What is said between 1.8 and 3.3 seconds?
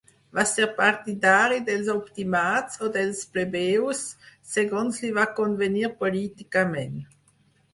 optimats o dels